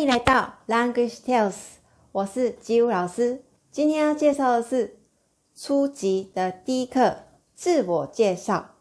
[0.00, 1.54] 欢迎来到 Language Tales，
[2.10, 3.44] 我是吉武老师。
[3.70, 4.98] 今天要介绍的是
[5.54, 7.18] 初级的第一课
[7.54, 8.76] 自我介绍。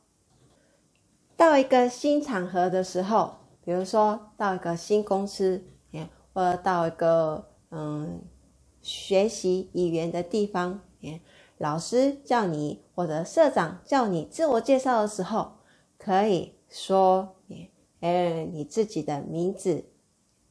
[1.35, 5.65] 到一个新场合的时候，比如说到一个新公司，
[6.31, 8.21] 或者到一个嗯
[8.81, 10.79] 学习语言的地方，
[11.57, 15.57] 老师叫你或者社长叫你自我介绍的时候，
[15.97, 17.35] 可以说，
[17.99, 19.83] 哎，你自己的名字。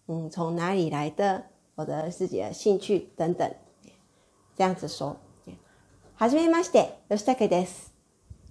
[0.08, 1.44] 嗯，从哪里来的？
[1.74, 3.54] 我的自己的兴趣等等，
[4.56, 5.16] 这样子说。
[6.16, 7.92] はじめまして、吉武です。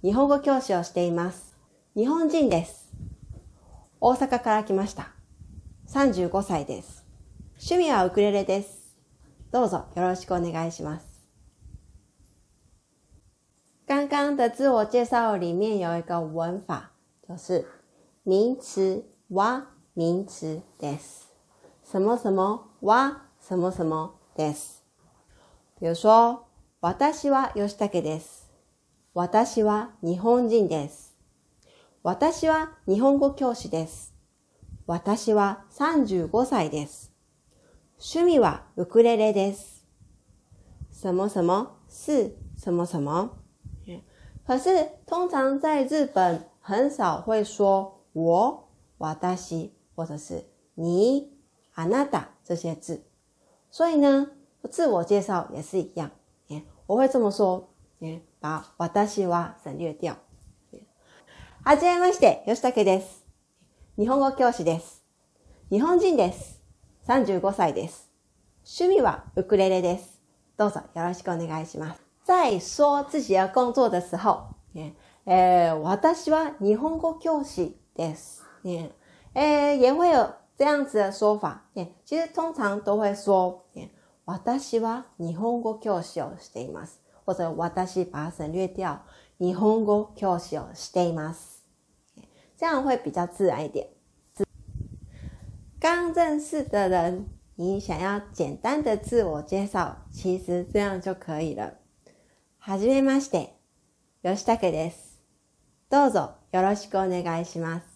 [0.01, 1.57] 日本語教師をしています。
[1.95, 2.93] 日本人です。
[3.99, 5.09] 大阪から来ました。
[5.89, 7.03] 35歳です。
[7.59, 8.95] 趣味はウクレレです。
[9.51, 11.27] どうぞよろしくお願いします。
[13.87, 16.91] 刚刚的自我介绍里面有一个文法，
[17.27, 17.65] 就是
[18.23, 21.26] 名词は名词です。
[21.89, 24.83] 什么什么は什么什么です。
[25.79, 26.43] 比如说、
[26.81, 28.51] 私は吉武です。
[29.13, 31.15] 私は日本人です。
[32.03, 34.13] 私は日本語教師です。
[34.85, 37.13] 私は35歳です。
[37.97, 39.85] 趣味はウクレレです。
[40.91, 43.31] 什么什么是什么什么。
[44.45, 50.43] 可是通常在日本很少会说我、私或者是
[50.75, 51.36] 你。
[51.79, 53.03] あなた这些字，
[53.69, 54.31] 所以呢，
[54.71, 56.09] 自我介绍也是一样。
[56.87, 57.67] 我会这么说，
[58.39, 60.15] 把私は省略掉。
[61.63, 63.23] はじめまして、吉武です。
[63.95, 65.03] 日本語教師です。
[65.69, 66.59] 日本人です。
[67.07, 68.09] 35歳です。
[68.65, 70.19] 趣味はウクレレです。
[70.57, 72.01] どうぞよろしくお願いします。
[72.23, 74.47] 在说自己的工作的时候，
[75.27, 78.43] え私は日本語教師です。
[79.35, 81.70] え也会有这样子的说法，
[82.04, 83.64] 其实通常都会说，
[84.24, 89.00] 私は日本語教師をしています，或者私把它省略掉，
[89.38, 91.62] 日本語教師をしています，
[92.56, 93.88] 这样会比较自然一点。
[95.80, 101.74] 刚认识的人，你想要简单的自我介绍，其实这样就可以了。
[102.60, 103.58] はじめまして、
[104.22, 105.20] 吉武です。
[105.90, 107.95] どうぞよろしくお願いします。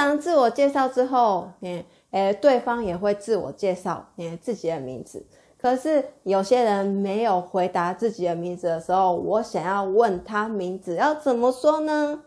[0.00, 5.26] 常自我介绍之后，诶，诶，对方也会自我介绍，诶，自己的名字。
[5.58, 12.22] 可是有些人没有回答自己的名字的时候，我想要问他名字要怎么说呢？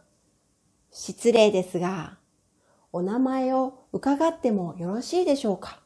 [0.91, 2.17] 失礼ですが、
[2.91, 5.79] お名前を伺ってもよろしいでしょうか？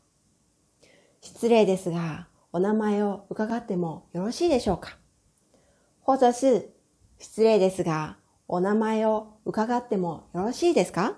[1.21, 4.97] 失礼ですが、お名前を伺ってもよろしいでしょうか？
[6.03, 6.73] 或者是
[7.17, 8.17] 失礼ですが、
[8.49, 11.15] お名前を伺ってもよろしいですか？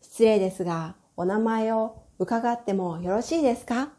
[0.00, 3.90] 失礼ですが、お名前を伺ってもよろしいですか？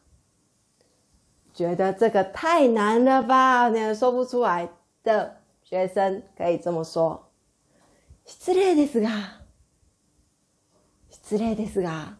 [1.53, 3.69] 觉得这个太难了吧？
[3.69, 4.69] 那说不出来
[5.03, 7.31] 的学生可以这么说。
[8.25, 9.41] 失礼ですが、
[11.09, 12.17] 失礼ですが，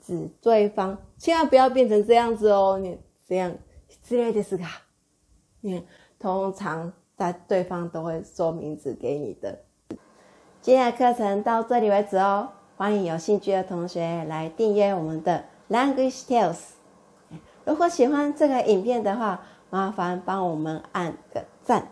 [0.00, 2.78] 指对方，千万不要变成这样子哦。
[2.80, 2.98] 你
[3.28, 3.56] 这样，
[4.02, 4.66] 失礼ですが，
[5.60, 5.86] 你
[6.18, 9.64] 通常在对方都会说名字给你的。
[10.60, 12.48] 今天的课程到这里为止哦。
[12.76, 16.58] 欢迎有兴趣的同学来订阅我们的 Language Tales。
[17.64, 21.86] 如果喜欢这个影片的话，麻烦帮我们按个赞。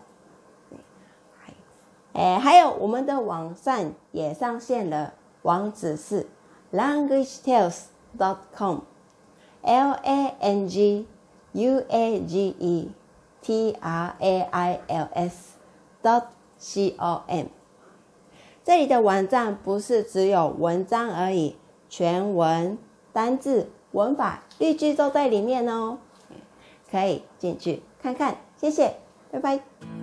[2.11, 5.13] 哎，还有我们的网站也上线了，
[5.43, 6.27] 网址是
[6.73, 7.83] Language Tales
[8.17, 8.79] .dot com。
[9.61, 11.07] L A N G
[11.53, 12.91] U A G E
[13.41, 15.53] T R A I L S
[16.03, 16.25] dot
[16.57, 17.45] C O M。
[18.63, 21.57] 这里的网站不是只有文章而已，
[21.89, 22.77] 全文、
[23.11, 25.97] 单字、文法、例句都在里面哦，
[26.89, 28.37] 可以进去看看。
[28.55, 28.95] 谢谢，
[29.31, 30.02] 拜拜。